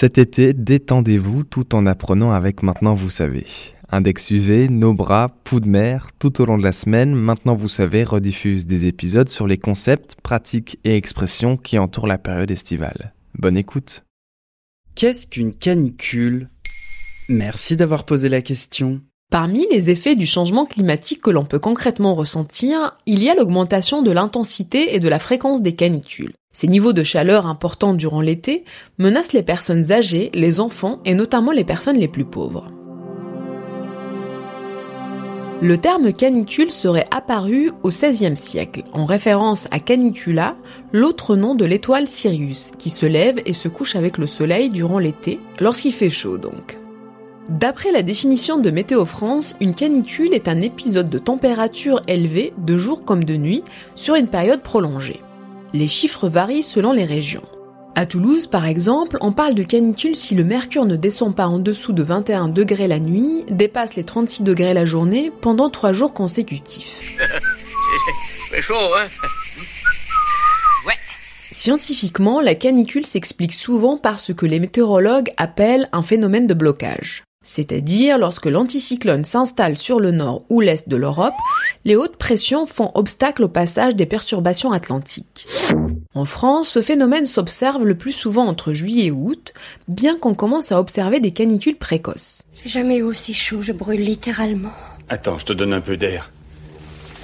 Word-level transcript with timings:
Cet 0.00 0.16
été, 0.16 0.54
détendez-vous 0.54 1.44
tout 1.44 1.74
en 1.74 1.84
apprenant 1.84 2.32
avec 2.32 2.62
Maintenant 2.62 2.94
Vous 2.94 3.10
Savez. 3.10 3.44
Index 3.90 4.30
UV, 4.30 4.70
nos 4.70 4.94
bras, 4.94 5.28
poux 5.44 5.60
de 5.60 5.68
mer, 5.68 6.08
tout 6.18 6.40
au 6.40 6.46
long 6.46 6.56
de 6.56 6.62
la 6.62 6.72
semaine, 6.72 7.14
Maintenant 7.14 7.52
Vous 7.52 7.68
Savez 7.68 8.02
rediffuse 8.02 8.66
des 8.66 8.86
épisodes 8.86 9.28
sur 9.28 9.46
les 9.46 9.58
concepts, 9.58 10.14
pratiques 10.22 10.78
et 10.84 10.96
expressions 10.96 11.58
qui 11.58 11.78
entourent 11.78 12.06
la 12.06 12.16
période 12.16 12.50
estivale. 12.50 13.12
Bonne 13.34 13.58
écoute. 13.58 14.02
Qu'est-ce 14.94 15.26
qu'une 15.26 15.52
canicule? 15.52 16.48
Merci 17.28 17.76
d'avoir 17.76 18.06
posé 18.06 18.30
la 18.30 18.40
question. 18.40 19.02
Parmi 19.30 19.66
les 19.70 19.90
effets 19.90 20.16
du 20.16 20.24
changement 20.24 20.64
climatique 20.64 21.20
que 21.20 21.30
l'on 21.30 21.44
peut 21.44 21.58
concrètement 21.58 22.14
ressentir, 22.14 22.96
il 23.04 23.22
y 23.22 23.28
a 23.28 23.34
l'augmentation 23.34 24.00
de 24.00 24.12
l'intensité 24.12 24.94
et 24.94 24.98
de 24.98 25.10
la 25.10 25.18
fréquence 25.18 25.60
des 25.60 25.74
canicules. 25.74 26.32
Ces 26.52 26.66
niveaux 26.66 26.92
de 26.92 27.04
chaleur 27.04 27.46
importants 27.46 27.94
durant 27.94 28.20
l'été 28.20 28.64
menacent 28.98 29.32
les 29.32 29.44
personnes 29.44 29.92
âgées, 29.92 30.30
les 30.34 30.58
enfants 30.58 30.98
et 31.04 31.14
notamment 31.14 31.52
les 31.52 31.64
personnes 31.64 31.98
les 31.98 32.08
plus 32.08 32.24
pauvres. 32.24 32.66
Le 35.62 35.76
terme 35.76 36.12
canicule 36.12 36.70
serait 36.70 37.06
apparu 37.10 37.70
au 37.82 37.90
XVIe 37.90 38.36
siècle, 38.36 38.82
en 38.92 39.04
référence 39.04 39.68
à 39.70 39.78
Canicula, 39.78 40.56
l'autre 40.92 41.36
nom 41.36 41.54
de 41.54 41.66
l'étoile 41.66 42.08
Sirius, 42.08 42.72
qui 42.78 42.88
se 42.88 43.04
lève 43.04 43.40
et 43.44 43.52
se 43.52 43.68
couche 43.68 43.94
avec 43.94 44.16
le 44.16 44.26
soleil 44.26 44.70
durant 44.70 44.98
l'été, 44.98 45.38
lorsqu'il 45.60 45.92
fait 45.92 46.10
chaud 46.10 46.38
donc. 46.38 46.78
D'après 47.50 47.92
la 47.92 48.02
définition 48.02 48.58
de 48.58 48.70
Météo 48.70 49.04
France, 49.04 49.54
une 49.60 49.74
canicule 49.74 50.32
est 50.32 50.48
un 50.48 50.60
épisode 50.62 51.10
de 51.10 51.18
température 51.18 52.00
élevée 52.08 52.54
de 52.56 52.78
jour 52.78 53.04
comme 53.04 53.24
de 53.24 53.36
nuit 53.36 53.62
sur 53.94 54.14
une 54.14 54.28
période 54.28 54.62
prolongée. 54.62 55.20
Les 55.72 55.86
chiffres 55.86 56.28
varient 56.28 56.64
selon 56.64 56.92
les 56.92 57.04
régions. 57.04 57.44
À 57.94 58.06
Toulouse, 58.06 58.46
par 58.46 58.66
exemple, 58.66 59.18
on 59.20 59.32
parle 59.32 59.54
de 59.54 59.62
canicule 59.62 60.16
si 60.16 60.34
le 60.34 60.42
mercure 60.42 60.84
ne 60.84 60.96
descend 60.96 61.34
pas 61.34 61.46
en 61.46 61.58
dessous 61.58 61.92
de 61.92 62.02
21 62.02 62.48
degrés 62.48 62.88
la 62.88 62.98
nuit, 62.98 63.44
dépasse 63.48 63.94
les 63.94 64.04
36 64.04 64.42
degrés 64.42 64.74
la 64.74 64.84
journée 64.84 65.30
pendant 65.40 65.70
trois 65.70 65.92
jours 65.92 66.12
consécutifs. 66.12 67.00
C'est 68.50 68.62
chaud, 68.62 68.74
hein? 68.74 69.06
Ouais. 70.86 70.94
Scientifiquement, 71.52 72.40
la 72.40 72.54
canicule 72.54 73.06
s'explique 73.06 73.52
souvent 73.52 73.96
par 73.96 74.18
ce 74.18 74.32
que 74.32 74.46
les 74.46 74.60
météorologues 74.60 75.30
appellent 75.36 75.88
un 75.92 76.02
phénomène 76.02 76.46
de 76.46 76.54
blocage. 76.54 77.24
C'est-à-dire 77.52 78.18
lorsque 78.18 78.46
l'anticyclone 78.46 79.24
s'installe 79.24 79.76
sur 79.76 79.98
le 79.98 80.10
nord 80.10 80.42
ou 80.50 80.60
l'est 80.60 80.88
de 80.88 80.96
l'Europe, 80.96 81.34
les 81.86 81.96
hautes 81.96 82.16
pressions 82.16 82.66
font 82.66 82.90
obstacle 82.94 83.44
au 83.44 83.48
passage 83.48 83.96
des 83.96 84.04
perturbations 84.04 84.72
atlantiques. 84.72 85.46
En 86.14 86.26
France, 86.26 86.68
ce 86.68 86.82
phénomène 86.82 87.24
s'observe 87.24 87.84
le 87.84 87.96
plus 87.96 88.12
souvent 88.12 88.46
entre 88.46 88.74
juillet 88.74 89.06
et 89.06 89.10
août, 89.10 89.54
bien 89.88 90.18
qu'on 90.18 90.34
commence 90.34 90.70
à 90.70 90.78
observer 90.78 91.18
des 91.18 91.30
canicules 91.30 91.78
précoces. 91.78 92.42
J'ai 92.62 92.68
jamais 92.68 92.98
eu 92.98 93.02
aussi 93.02 93.32
chaud, 93.32 93.62
je 93.62 93.72
brûle 93.72 94.04
littéralement. 94.04 94.72
Attends, 95.08 95.38
je 95.38 95.46
te 95.46 95.52
donne 95.54 95.72
un 95.72 95.80
peu 95.80 95.96
d'air. 95.96 96.30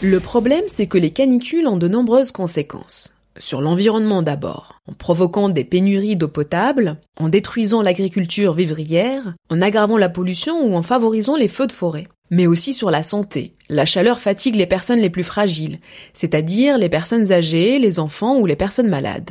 Le 0.00 0.18
problème, 0.18 0.64
c'est 0.66 0.86
que 0.86 0.98
les 0.98 1.10
canicules 1.10 1.68
ont 1.68 1.76
de 1.76 1.88
nombreuses 1.88 2.32
conséquences 2.32 3.12
sur 3.38 3.60
l'environnement 3.60 4.22
d'abord, 4.22 4.80
en 4.88 4.92
provoquant 4.92 5.48
des 5.48 5.64
pénuries 5.64 6.16
d'eau 6.16 6.28
potable, 6.28 6.98
en 7.18 7.28
détruisant 7.28 7.82
l'agriculture 7.82 8.54
vivrière, 8.54 9.34
en 9.50 9.62
aggravant 9.62 9.98
la 9.98 10.08
pollution 10.08 10.64
ou 10.64 10.74
en 10.74 10.82
favorisant 10.82 11.36
les 11.36 11.48
feux 11.48 11.66
de 11.66 11.72
forêt. 11.72 12.08
Mais 12.30 12.46
aussi 12.46 12.74
sur 12.74 12.90
la 12.90 13.02
santé. 13.02 13.52
La 13.68 13.84
chaleur 13.84 14.18
fatigue 14.18 14.56
les 14.56 14.66
personnes 14.66 15.00
les 15.00 15.10
plus 15.10 15.22
fragiles, 15.22 15.78
c'est-à-dire 16.12 16.76
les 16.76 16.88
personnes 16.88 17.32
âgées, 17.32 17.78
les 17.78 18.00
enfants 18.00 18.36
ou 18.36 18.46
les 18.46 18.56
personnes 18.56 18.88
malades. 18.88 19.30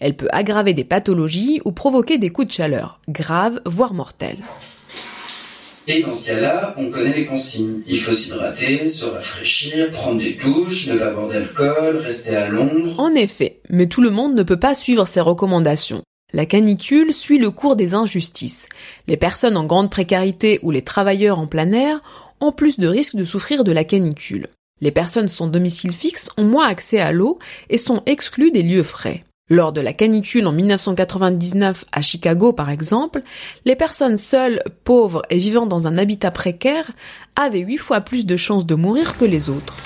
Elle 0.00 0.16
peut 0.16 0.28
aggraver 0.32 0.74
des 0.74 0.84
pathologies 0.84 1.60
ou 1.64 1.72
provoquer 1.72 2.18
des 2.18 2.30
coups 2.30 2.48
de 2.48 2.52
chaleur, 2.52 3.00
graves 3.08 3.60
voire 3.64 3.94
mortels. 3.94 4.40
Et 5.88 6.00
dans 6.00 6.12
ce 6.12 6.26
cas-là, 6.26 6.74
on 6.78 6.90
connaît 6.90 7.14
les 7.14 7.26
consignes. 7.26 7.80
Il 7.88 8.00
faut 8.00 8.14
s'hydrater, 8.14 8.86
se 8.86 9.04
rafraîchir, 9.04 9.90
prendre 9.90 10.20
des 10.20 10.34
douches, 10.34 10.86
ne 10.86 10.96
pas 10.96 11.10
boire 11.10 11.28
d'alcool, 11.28 11.96
rester 11.96 12.36
à 12.36 12.48
l'ombre. 12.48 12.98
En 13.00 13.14
effet, 13.14 13.60
mais 13.68 13.86
tout 13.86 14.00
le 14.00 14.10
monde 14.10 14.34
ne 14.34 14.44
peut 14.44 14.58
pas 14.58 14.76
suivre 14.76 15.06
ces 15.08 15.20
recommandations. 15.20 16.02
La 16.32 16.46
canicule 16.46 17.12
suit 17.12 17.38
le 17.38 17.50
cours 17.50 17.74
des 17.74 17.94
injustices. 17.94 18.68
Les 19.08 19.16
personnes 19.16 19.56
en 19.56 19.64
grande 19.64 19.90
précarité 19.90 20.60
ou 20.62 20.70
les 20.70 20.82
travailleurs 20.82 21.40
en 21.40 21.48
plein 21.48 21.72
air 21.72 22.00
ont 22.40 22.52
plus 22.52 22.78
de 22.78 22.86
risques 22.86 23.16
de 23.16 23.24
souffrir 23.24 23.64
de 23.64 23.72
la 23.72 23.84
canicule. 23.84 24.48
Les 24.80 24.92
personnes 24.92 25.28
sans 25.28 25.48
domicile 25.48 25.92
fixe 25.92 26.28
ont 26.36 26.44
moins 26.44 26.68
accès 26.68 27.00
à 27.00 27.12
l'eau 27.12 27.38
et 27.70 27.78
sont 27.78 28.02
exclues 28.06 28.50
des 28.50 28.62
lieux 28.62 28.82
frais. 28.82 29.24
Lors 29.52 29.74
de 29.74 29.82
la 29.82 29.92
canicule 29.92 30.46
en 30.46 30.52
1999 30.52 31.84
à 31.92 32.00
Chicago 32.00 32.54
par 32.54 32.70
exemple, 32.70 33.20
les 33.66 33.76
personnes 33.76 34.16
seules, 34.16 34.60
pauvres 34.82 35.20
et 35.28 35.36
vivant 35.36 35.66
dans 35.66 35.86
un 35.86 35.98
habitat 35.98 36.30
précaire 36.30 36.90
avaient 37.36 37.60
huit 37.60 37.76
fois 37.76 38.00
plus 38.00 38.24
de 38.24 38.38
chances 38.38 38.64
de 38.64 38.74
mourir 38.74 39.18
que 39.18 39.26
les 39.26 39.50
autres. 39.50 39.76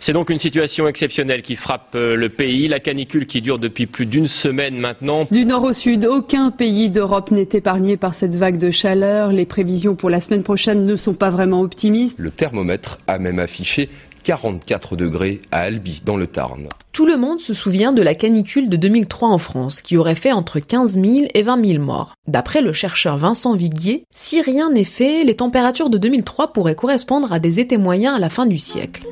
C'est 0.00 0.12
donc 0.12 0.28
une 0.28 0.38
situation 0.38 0.86
exceptionnelle 0.86 1.40
qui 1.40 1.56
frappe 1.56 1.94
euh, 1.94 2.14
le 2.14 2.28
pays, 2.28 2.68
la 2.68 2.78
canicule 2.78 3.24
qui 3.26 3.40
dure 3.40 3.58
depuis 3.58 3.86
plus 3.86 4.04
d'une 4.04 4.28
semaine 4.28 4.76
maintenant. 4.76 5.26
Du 5.30 5.46
nord 5.46 5.64
au 5.64 5.72
sud, 5.72 6.04
aucun 6.04 6.50
pays 6.50 6.90
d'Europe 6.90 7.30
n'est 7.30 7.48
épargné 7.54 7.96
par 7.96 8.14
cette 8.14 8.34
vague 8.34 8.58
de 8.58 8.70
chaleur. 8.70 9.32
Les 9.32 9.46
prévisions 9.46 9.96
pour 9.96 10.10
la 10.10 10.20
semaine 10.20 10.42
prochaine 10.42 10.84
ne 10.84 10.94
sont 10.94 11.14
pas 11.14 11.30
vraiment 11.30 11.62
optimistes. 11.62 12.18
Le 12.18 12.30
thermomètre 12.30 12.98
a 13.06 13.18
même 13.18 13.38
affiché 13.38 13.88
44 14.26 14.96
degrés 14.96 15.40
à 15.52 15.60
Albi, 15.60 16.02
dans 16.04 16.16
le 16.16 16.26
Tarn. 16.26 16.68
Tout 16.92 17.06
le 17.06 17.16
monde 17.16 17.38
se 17.38 17.54
souvient 17.54 17.92
de 17.92 18.02
la 18.02 18.16
canicule 18.16 18.68
de 18.68 18.76
2003 18.76 19.28
en 19.28 19.38
France, 19.38 19.80
qui 19.82 19.96
aurait 19.96 20.16
fait 20.16 20.32
entre 20.32 20.58
15 20.58 21.00
000 21.00 21.28
et 21.32 21.42
20 21.42 21.64
000 21.64 21.84
morts. 21.84 22.14
D'après 22.26 22.60
le 22.60 22.72
chercheur 22.72 23.16
Vincent 23.18 23.54
Viguier, 23.54 24.04
si 24.12 24.40
rien 24.40 24.70
n'est 24.70 24.82
fait, 24.82 25.22
les 25.22 25.36
températures 25.36 25.90
de 25.90 25.98
2003 25.98 26.52
pourraient 26.52 26.74
correspondre 26.74 27.32
à 27.32 27.38
des 27.38 27.60
étés 27.60 27.78
moyens 27.78 28.16
à 28.16 28.18
la 28.18 28.28
fin 28.28 28.46
du 28.46 28.58
siècle. 28.58 29.06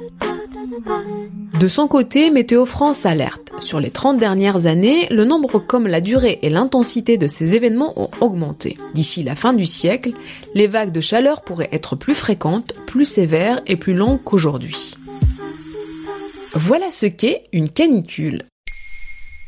De 1.61 1.69
son 1.69 1.87
côté, 1.87 2.33
Météo 2.33 2.67
France 2.67 3.07
alerte. 3.07 3.53
Sur 3.61 3.79
les 3.79 3.91
30 3.91 4.19
dernières 4.19 4.67
années, 4.67 5.07
le 5.11 5.25
nombre 5.25 5.61
comme 5.61 5.87
la 5.87 6.01
durée 6.01 6.41
et 6.43 6.51
l'intensité 6.51 7.19
de 7.19 7.29
ces 7.29 7.55
événements 7.55 7.93
ont 7.97 8.11
augmenté. 8.21 8.77
D'ici 8.95 9.23
la 9.23 9.37
fin 9.37 9.53
du 9.53 9.65
siècle, 9.65 10.11
les 10.55 10.67
vagues 10.67 10.91
de 10.91 11.01
chaleur 11.01 11.43
pourraient 11.43 11.69
être 11.71 11.95
plus 11.95 12.17
fréquentes, 12.17 12.73
plus 12.87 13.05
sévères 13.05 13.63
et 13.69 13.77
plus 13.77 13.95
longues 13.95 14.23
qu'aujourd'hui. 14.25 14.97
Voilà 16.57 16.93
ce 16.93 17.07
qu'est 17.07 17.43
une 17.53 17.69
canicule. 17.69 18.43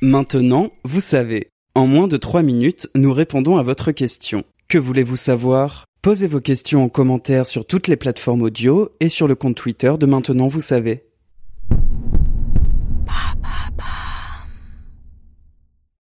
Maintenant, 0.02 0.70
vous 0.82 1.00
savez. 1.00 1.50
En 1.76 1.86
moins 1.86 2.08
de 2.08 2.16
3 2.16 2.42
minutes, 2.42 2.88
nous 2.96 3.12
répondons 3.12 3.58
à 3.58 3.62
votre 3.62 3.92
question. 3.92 4.42
Que 4.68 4.76
voulez-vous 4.76 5.16
savoir? 5.16 5.84
Posez 6.02 6.26
vos 6.26 6.40
questions 6.40 6.82
en 6.82 6.88
commentaire 6.88 7.46
sur 7.46 7.64
toutes 7.64 7.86
les 7.86 7.94
plateformes 7.94 8.42
audio 8.42 8.90
et 8.98 9.08
sur 9.08 9.28
le 9.28 9.36
compte 9.36 9.54
Twitter 9.54 9.92
de 10.00 10.06
Maintenant, 10.06 10.48
vous 10.48 10.60
savez. 10.60 11.04